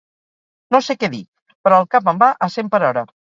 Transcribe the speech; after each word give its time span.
No 0.75 0.79
sé 0.85 0.95
què 1.03 1.09
dir, 1.15 1.19
però 1.67 1.79
el 1.83 1.87
cap 1.97 2.11
em 2.13 2.25
va 2.27 2.31
a 2.47 2.51
cent 2.57 2.73
per 2.77 2.83
hora. 2.91 3.05